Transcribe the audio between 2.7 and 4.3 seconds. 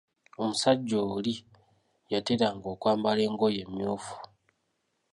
okwambala engoye emyuufu.